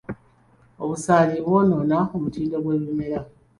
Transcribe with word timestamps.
Obusaanyi 0.83 1.37
bwonoona 1.45 1.97
omutindo 2.17 2.57
gw'ebimera. 2.63 3.19